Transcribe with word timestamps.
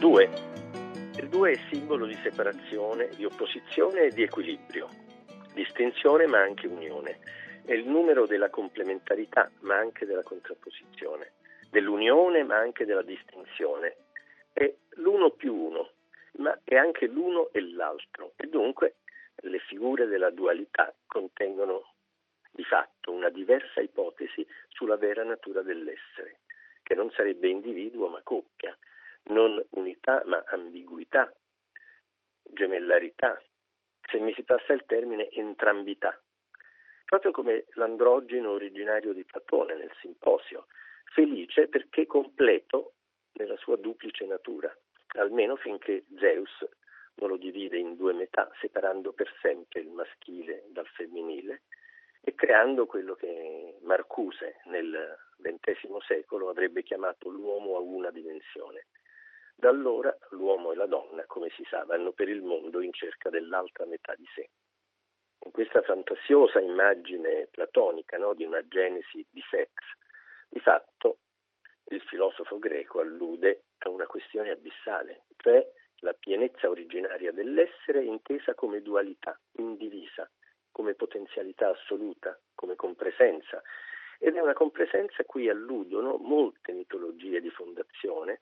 2. 0.00 0.30
Il 1.18 1.28
2 1.28 1.50
è 1.50 1.56
simbolo 1.70 2.06
di 2.06 2.16
separazione, 2.22 3.10
di 3.16 3.26
opposizione 3.26 4.04
e 4.04 4.08
di 4.08 4.22
equilibrio, 4.22 4.88
distinzione 5.52 6.26
ma 6.26 6.40
anche 6.40 6.66
unione. 6.66 7.18
È 7.66 7.74
il 7.74 7.86
numero 7.86 8.24
della 8.24 8.48
complementarità 8.48 9.50
ma 9.60 9.76
anche 9.76 10.06
della 10.06 10.22
contrapposizione, 10.22 11.32
dell'unione 11.68 12.42
ma 12.44 12.56
anche 12.56 12.86
della 12.86 13.02
distinzione. 13.02 13.96
È 14.54 14.74
l'uno 14.94 15.32
più 15.32 15.54
uno, 15.54 15.90
ma 16.38 16.58
è 16.64 16.76
anche 16.76 17.06
l'uno 17.06 17.50
e 17.52 17.60
l'altro 17.60 18.32
e 18.36 18.46
dunque 18.46 18.94
le 19.42 19.58
figure 19.58 20.06
della 20.06 20.30
dualità 20.30 20.94
contengono 21.06 21.92
di 22.50 22.64
fatto 22.64 23.12
una 23.12 23.28
diversa 23.28 23.82
ipotesi 23.82 24.46
sulla 24.68 24.96
vera 24.96 25.24
natura 25.24 25.60
dell'essere, 25.60 26.38
che 26.82 26.94
non 26.94 27.10
sarebbe 27.10 27.48
individuo 27.48 28.08
ma 28.08 28.22
coppia, 28.22 28.49
unità 30.10 30.22
ma 30.24 30.42
ambiguità, 30.48 31.32
gemellarità, 32.42 33.40
se 34.10 34.18
mi 34.18 34.32
si 34.34 34.42
passa 34.42 34.72
il 34.72 34.84
termine 34.86 35.28
entrambità, 35.30 36.20
proprio 37.04 37.30
come 37.30 37.66
l'androgeno 37.74 38.50
originario 38.50 39.12
di 39.12 39.24
Platone 39.24 39.76
nel 39.76 39.92
Simposio, 40.00 40.66
felice 41.12 41.68
perché 41.68 42.06
completo 42.06 42.94
nella 43.34 43.56
sua 43.56 43.76
duplice 43.76 44.26
natura, 44.26 44.74
almeno 45.18 45.56
finché 45.56 46.04
Zeus 46.18 46.66
non 47.16 47.30
lo 47.30 47.36
divide 47.36 47.78
in 47.78 47.96
due 47.96 48.12
metà, 48.12 48.50
separando 48.60 49.12
per 49.12 49.32
sempre 49.40 49.80
il 49.80 49.90
maschile 49.90 50.64
dal 50.68 50.86
femminile 50.86 51.62
e 52.22 52.34
creando 52.34 52.86
quello 52.86 53.14
che 53.14 53.78
Marcuse 53.82 54.60
nel 54.64 55.16
XX 55.40 55.96
secolo 56.06 56.48
avrebbe 56.48 56.82
chiamato 56.82 57.28
l'uomo 57.28 57.76
a 57.76 57.80
una 57.80 58.10
dimensione. 58.10 58.86
Da 59.60 59.68
allora 59.68 60.16
l'uomo 60.30 60.72
e 60.72 60.74
la 60.74 60.86
donna, 60.86 61.22
come 61.26 61.50
si 61.50 61.62
sa, 61.68 61.84
vanno 61.84 62.12
per 62.12 62.30
il 62.30 62.40
mondo 62.40 62.80
in 62.80 62.94
cerca 62.94 63.28
dell'altra 63.28 63.84
metà 63.84 64.14
di 64.14 64.24
sé. 64.34 64.48
In 65.44 65.50
questa 65.50 65.82
fantasiosa 65.82 66.60
immagine 66.60 67.46
platonica 67.50 68.16
no, 68.16 68.32
di 68.32 68.44
una 68.44 68.66
genesi 68.66 69.22
di 69.28 69.42
sex, 69.50 69.68
di 70.48 70.60
fatto 70.60 71.18
il 71.90 72.00
filosofo 72.00 72.58
greco 72.58 73.00
allude 73.00 73.64
a 73.80 73.90
una 73.90 74.06
questione 74.06 74.48
abissale, 74.48 75.24
cioè 75.36 75.62
la 75.96 76.14
pienezza 76.14 76.70
originaria 76.70 77.30
dell'essere 77.30 78.02
intesa 78.02 78.54
come 78.54 78.80
dualità, 78.80 79.38
indivisa, 79.58 80.26
come 80.70 80.94
potenzialità 80.94 81.68
assoluta, 81.68 82.34
come 82.54 82.76
compresenza. 82.76 83.60
Ed 84.18 84.36
è 84.36 84.40
una 84.40 84.54
compresenza 84.54 85.20
a 85.20 85.26
cui 85.26 85.50
alludono 85.50 86.16
molte 86.16 86.72
mitologie 86.72 87.42
di 87.42 87.50
fondazione 87.50 88.40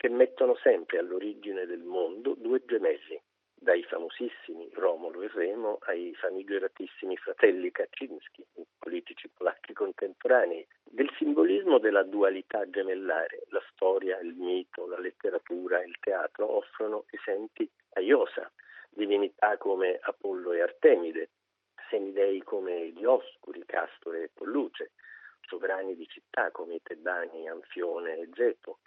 che 0.00 0.08
mettono 0.08 0.56
sempre 0.62 0.96
all'origine 0.96 1.66
del 1.66 1.82
mondo 1.82 2.34
due 2.34 2.64
gemelli, 2.64 3.20
dai 3.52 3.82
famosissimi 3.82 4.70
Romolo 4.72 5.20
e 5.20 5.28
Remo 5.30 5.76
ai 5.82 6.14
famigeratissimi 6.14 7.18
fratelli 7.18 7.70
Kaczynski, 7.70 8.42
politici 8.78 9.28
polacchi 9.28 9.74
contemporanei, 9.74 10.66
del 10.84 11.10
simbolismo 11.18 11.78
della 11.78 12.02
dualità 12.02 12.66
gemellare, 12.70 13.42
la 13.50 13.62
storia, 13.72 14.18
il 14.20 14.32
mito, 14.36 14.86
la 14.86 14.98
letteratura, 14.98 15.84
il 15.84 15.98
teatro 16.00 16.50
offrono 16.50 17.04
esempi 17.10 17.70
a 17.90 18.00
Iosa, 18.00 18.50
divinità 18.88 19.58
come 19.58 19.98
Apollo 20.00 20.52
e 20.52 20.62
Artemide, 20.62 21.28
semidei 21.90 22.42
come 22.42 22.90
Dioscuri, 22.92 23.64
Castore 23.66 24.22
e 24.22 24.30
Polluce, 24.32 24.92
sovrani 25.42 25.94
di 25.94 26.08
città 26.08 26.50
come 26.52 26.76
i 26.76 26.82
Tebani, 26.82 27.50
Anfione 27.50 28.16
e 28.16 28.30
Zepo, 28.32 28.78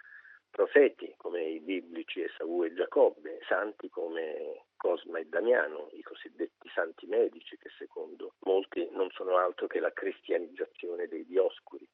profeti 0.54 1.12
come 1.16 1.42
i 1.42 1.58
biblici 1.58 2.22
Esau 2.22 2.62
e 2.62 2.72
Giacobbe, 2.72 3.40
santi 3.48 3.88
come 3.90 4.66
Cosma 4.76 5.18
e 5.18 5.24
Damiano, 5.24 5.88
i 5.94 6.02
cosiddetti 6.02 6.70
santi 6.72 7.06
medici 7.06 7.58
che 7.58 7.70
secondo 7.76 8.34
molti 8.44 8.88
non 8.92 9.10
sono 9.10 9.36
altro 9.36 9.66
che 9.66 9.80
la 9.80 9.92
cristianizzazione 9.92 11.08
dei 11.08 11.26
Dioscuri. 11.26 11.84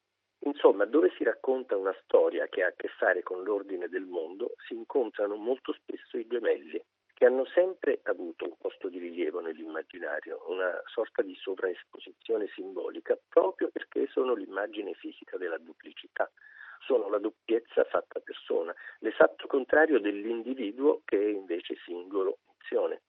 Insomma, 0.40 0.84
dove 0.84 1.10
si 1.16 1.24
racconta 1.24 1.74
una 1.74 1.96
storia 2.02 2.48
che 2.48 2.62
ha 2.62 2.66
a 2.66 2.74
che 2.76 2.88
fare 2.88 3.22
con 3.22 3.42
l'ordine 3.44 3.88
del 3.88 4.04
mondo, 4.04 4.52
si 4.66 4.74
incontrano 4.74 5.36
molto 5.36 5.72
spesso 5.72 6.18
i 6.18 6.26
gemelli, 6.26 6.84
che 7.14 7.24
hanno 7.24 7.46
sempre 7.46 8.00
avuto 8.02 8.44
un 8.44 8.56
posto 8.58 8.90
di 8.90 8.98
rilievo 8.98 9.40
nell'immaginario, 9.40 10.44
una 10.48 10.82
sorta 10.84 11.22
di 11.22 11.34
sovraesposizione 11.34 12.46
simbolica, 12.54 13.18
proprio 13.26 13.70
perché 13.70 14.06
sono 14.08 14.34
l'immagine 14.34 14.92
fisica 14.92 15.38
della 15.38 15.58
duplicità 15.58 16.30
sono 16.80 17.08
la 17.08 17.18
doppiezza 17.18 17.84
fatta 17.84 18.20
persona, 18.20 18.74
l'esatto 18.98 19.46
contrario 19.46 20.00
dell'individuo 20.00 21.02
che 21.04 21.18
è 21.18 21.28
invece 21.28 21.76
singolo 21.84 22.38
azione. 22.58 23.02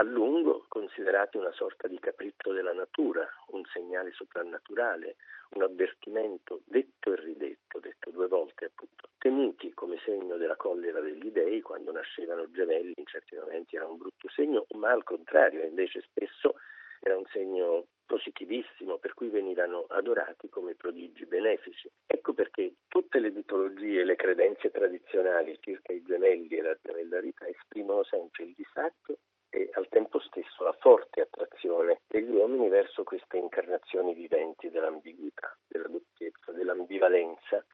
A 0.00 0.04
lungo 0.04 0.66
considerati 0.68 1.38
una 1.38 1.50
sorta 1.52 1.88
di 1.88 1.98
capriccio 1.98 2.52
della 2.52 2.72
natura, 2.72 3.28
un 3.48 3.64
segnale 3.64 4.12
soprannaturale, 4.12 5.16
un 5.50 5.62
avvertimento 5.62 6.60
detto 6.66 7.12
e 7.12 7.16
ridetto, 7.16 7.80
detto 7.80 8.10
due 8.10 8.28
volte 8.28 8.66
appunto, 8.66 9.08
temuti 9.18 9.74
come 9.74 9.98
segno 10.04 10.36
della 10.36 10.54
collera 10.54 11.00
degli 11.00 11.32
dei 11.32 11.62
quando 11.62 11.90
nascevano 11.90 12.48
gemelli 12.52 12.92
in 12.96 13.06
certi 13.06 13.34
momenti 13.34 13.74
era 13.74 13.88
un 13.88 13.96
brutto 13.96 14.28
segno, 14.28 14.66
ma 14.76 14.90
al 14.92 15.02
contrario 15.02 15.64
invece 15.64 16.02
spesso 16.02 16.54
era 17.00 17.16
un 17.16 17.24
segno 17.32 17.86
positivissimo 18.06 18.96
per 18.96 19.12
cui 19.12 19.28
venivano 19.28 19.84
adorati 19.88 20.48
come 20.48 20.74
prodigi 20.74 21.26
benefici. 21.26 21.90
Ecco 22.06 22.32
perché 22.32 22.74
tutte 22.88 23.18
le 23.20 23.30
mitologie 23.30 24.00
e 24.00 24.04
le 24.04 24.16
credenze 24.16 24.70
tradizionali 24.70 25.58
circa 25.60 25.92
i 25.92 26.02
gemelli 26.02 26.56
e 26.56 26.62
la 26.62 26.76
gemellarità 26.82 27.46
esprimono 27.46 28.02
sempre 28.04 28.44
il 28.44 28.54
disagio 28.56 29.18
e 29.50 29.70
al 29.74 29.88
tempo 29.88 30.20
stesso 30.20 30.64
la 30.64 30.76
forte 30.80 31.20
attrazione 31.20 32.00
degli 32.06 32.30
uomini 32.30 32.68
verso 32.68 33.02
queste 33.02 33.36
incarnazioni 33.36 34.14
viventi 34.14 34.70
dell'ambiguità, 34.70 35.56
della 35.66 35.88
doppiezza, 35.88 36.52
dell'ambivalenza. 36.52 37.64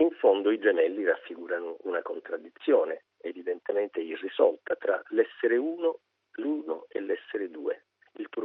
In 0.00 0.10
fondo 0.12 0.50
i 0.50 0.58
gemelli 0.58 1.04
raffigurano 1.04 1.76
una 1.82 2.02
contraddizione 2.02 3.04
evidentemente 3.18 4.00
irrisolta 4.00 4.74
tra 4.76 5.00
l'essere 5.10 5.56
uno, 5.56 6.00
l'uno 6.36 6.86
e 6.88 7.00
l'essere 7.00 7.48
due 7.48 7.53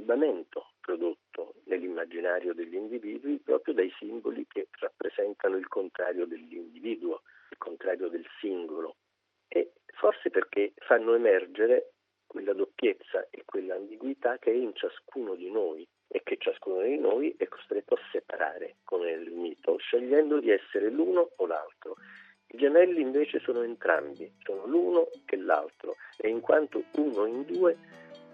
turbamento 0.09 0.72
prodotto 0.81 1.53
nell'immaginario 1.66 2.56
degli 2.56 2.74
individui 2.74 3.38
proprio 3.38 3.75
dai 3.75 3.94
simboli 4.00 4.47
che 4.47 4.68
rappresentano 4.80 5.56
il 5.56 5.68
contrario 5.68 6.25
dell'individuo, 6.25 7.22
il 7.52 7.58
contrario 7.58 8.08
del 8.08 8.25
singolo 8.40 8.96
e 9.47 9.74
forse 9.86 10.31
perché 10.31 10.74
fanno 10.78 11.14
emergere 11.14 11.92
quella 12.25 12.53
doppiezza 12.53 13.28
e 13.30 13.44
quella 13.46 13.75
ambiguità 13.75 14.40
che 14.40 14.50
è 14.50 14.56
in 14.56 14.74
ciascuno 14.74 15.36
di 15.36 15.52
noi 15.52 15.88
e 16.08 16.24
che 16.24 16.38
ciascuno 16.40 16.81
di 16.81 16.97
noi 16.97 17.36
è 17.38 17.47
costretto 17.47 17.94
a 17.94 18.00
separare, 18.12 18.78
come 18.84 19.16
nel 19.16 19.30
mito, 19.30 19.78
scegliendo 19.78 20.40
di 20.40 20.50
essere 20.50 20.90
l'uno 20.90 21.34
o 21.36 21.46
l'altro. 21.46 21.97
I 22.47 22.58
gemelli 22.58 23.02
invece 23.02 23.40
sono 23.40 23.62
entrambi, 23.62 24.31
sono 24.41 24.66
l'uno 24.66 25.09
e 25.28 25.38
l'altro 25.38 25.97
e 26.18 26.30
in 26.30 26.40
quanto 26.40 26.84
uno 26.96 27.26
in 27.28 27.46
due 27.46 27.78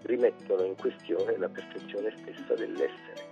rimettono 0.06 0.64
in 0.64 0.76
questione 0.76 1.36
la 1.36 1.48
perfezione 1.48 2.12
stessa 2.22 2.54
dell'essere. 2.54 3.25